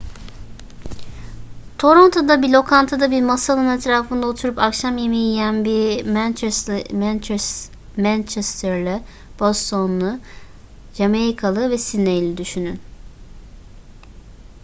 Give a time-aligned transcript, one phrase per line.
[1.81, 6.05] toronto'da bir lokantada bir masanın etrafında oturup akşam yemeği yiyen bir
[8.01, 8.99] manchesterlı
[9.39, 10.17] bostonlu
[10.93, 12.79] jamaikalı ve sidneyli düşünün